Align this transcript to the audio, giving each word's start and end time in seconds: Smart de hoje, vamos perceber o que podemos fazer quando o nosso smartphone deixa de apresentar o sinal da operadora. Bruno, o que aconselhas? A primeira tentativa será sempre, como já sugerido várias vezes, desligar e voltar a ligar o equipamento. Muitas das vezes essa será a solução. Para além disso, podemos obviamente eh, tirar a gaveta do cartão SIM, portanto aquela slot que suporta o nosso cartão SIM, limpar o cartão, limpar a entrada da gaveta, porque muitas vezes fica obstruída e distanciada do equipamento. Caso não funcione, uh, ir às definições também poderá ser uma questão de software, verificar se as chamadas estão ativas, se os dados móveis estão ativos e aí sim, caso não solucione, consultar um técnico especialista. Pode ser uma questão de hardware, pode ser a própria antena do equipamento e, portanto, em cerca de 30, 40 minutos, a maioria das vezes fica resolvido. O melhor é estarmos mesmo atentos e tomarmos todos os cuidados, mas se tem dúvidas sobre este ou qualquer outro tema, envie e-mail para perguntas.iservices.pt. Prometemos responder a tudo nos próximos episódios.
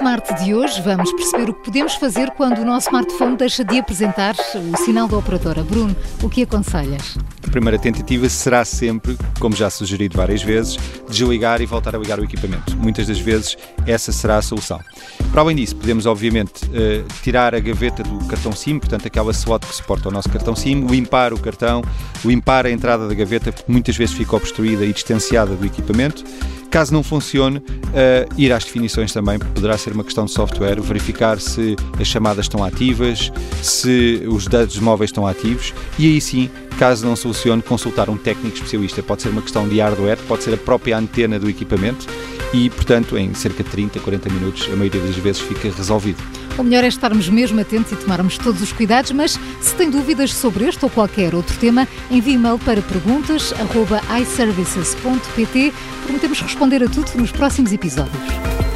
Smart 0.00 0.42
de 0.42 0.54
hoje, 0.54 0.80
vamos 0.80 1.12
perceber 1.12 1.50
o 1.50 1.54
que 1.54 1.64
podemos 1.64 1.94
fazer 1.94 2.30
quando 2.30 2.60
o 2.60 2.64
nosso 2.64 2.88
smartphone 2.88 3.36
deixa 3.36 3.62
de 3.62 3.78
apresentar 3.78 4.34
o 4.54 4.76
sinal 4.78 5.06
da 5.06 5.18
operadora. 5.18 5.62
Bruno, 5.62 5.94
o 6.22 6.28
que 6.28 6.42
aconselhas? 6.42 7.18
A 7.46 7.50
primeira 7.50 7.78
tentativa 7.78 8.28
será 8.28 8.64
sempre, 8.64 9.18
como 9.38 9.54
já 9.54 9.68
sugerido 9.68 10.16
várias 10.16 10.42
vezes, 10.42 10.78
desligar 11.10 11.60
e 11.60 11.66
voltar 11.66 11.94
a 11.94 11.98
ligar 11.98 12.18
o 12.18 12.24
equipamento. 12.24 12.76
Muitas 12.78 13.08
das 13.08 13.18
vezes 13.18 13.58
essa 13.86 14.10
será 14.10 14.38
a 14.38 14.42
solução. 14.42 14.80
Para 15.32 15.42
além 15.42 15.56
disso, 15.56 15.76
podemos 15.76 16.06
obviamente 16.06 16.70
eh, 16.72 17.04
tirar 17.22 17.54
a 17.54 17.60
gaveta 17.60 18.02
do 18.02 18.24
cartão 18.26 18.52
SIM, 18.52 18.78
portanto 18.78 19.06
aquela 19.06 19.32
slot 19.32 19.66
que 19.66 19.74
suporta 19.74 20.08
o 20.08 20.12
nosso 20.12 20.30
cartão 20.30 20.56
SIM, 20.56 20.86
limpar 20.86 21.32
o 21.32 21.38
cartão, 21.38 21.82
limpar 22.24 22.66
a 22.66 22.70
entrada 22.70 23.06
da 23.06 23.14
gaveta, 23.14 23.52
porque 23.52 23.70
muitas 23.70 23.96
vezes 23.96 24.14
fica 24.14 24.34
obstruída 24.36 24.84
e 24.84 24.92
distanciada 24.92 25.54
do 25.54 25.66
equipamento. 25.66 26.24
Caso 26.70 26.92
não 26.92 27.02
funcione, 27.02 27.58
uh, 27.58 28.34
ir 28.38 28.52
às 28.52 28.64
definições 28.64 29.12
também 29.12 29.38
poderá 29.38 29.76
ser 29.76 29.92
uma 29.92 30.04
questão 30.04 30.24
de 30.24 30.30
software, 30.30 30.80
verificar 30.80 31.40
se 31.40 31.74
as 31.98 32.06
chamadas 32.06 32.44
estão 32.44 32.62
ativas, 32.62 33.32
se 33.60 34.22
os 34.28 34.46
dados 34.46 34.78
móveis 34.78 35.08
estão 35.08 35.26
ativos 35.26 35.74
e 35.98 36.06
aí 36.06 36.20
sim, 36.20 36.48
caso 36.78 37.04
não 37.04 37.16
solucione, 37.16 37.60
consultar 37.60 38.08
um 38.08 38.16
técnico 38.16 38.54
especialista. 38.54 39.02
Pode 39.02 39.22
ser 39.22 39.30
uma 39.30 39.42
questão 39.42 39.68
de 39.68 39.80
hardware, 39.80 40.18
pode 40.28 40.44
ser 40.44 40.54
a 40.54 40.56
própria 40.56 40.96
antena 40.96 41.38
do 41.38 41.50
equipamento 41.50 42.06
e, 42.52 42.68
portanto, 42.70 43.16
em 43.16 43.32
cerca 43.34 43.62
de 43.62 43.70
30, 43.70 44.00
40 44.00 44.28
minutos, 44.28 44.68
a 44.72 44.76
maioria 44.76 45.00
das 45.00 45.14
vezes 45.16 45.40
fica 45.40 45.70
resolvido. 45.70 46.20
O 46.58 46.62
melhor 46.62 46.84
é 46.84 46.88
estarmos 46.88 47.26
mesmo 47.28 47.60
atentos 47.60 47.92
e 47.92 47.96
tomarmos 47.96 48.36
todos 48.36 48.60
os 48.60 48.70
cuidados, 48.72 49.12
mas 49.12 49.38
se 49.60 49.74
tem 49.76 49.88
dúvidas 49.90 50.34
sobre 50.34 50.64
este 50.64 50.84
ou 50.84 50.90
qualquer 50.90 51.34
outro 51.34 51.56
tema, 51.58 51.88
envie 52.10 52.34
e-mail 52.34 52.58
para 52.58 52.82
perguntas.iservices.pt. 52.82 55.72
Prometemos 56.04 56.40
responder 56.40 56.82
a 56.82 56.88
tudo 56.88 57.10
nos 57.16 57.32
próximos 57.32 57.72
episódios. 57.72 58.69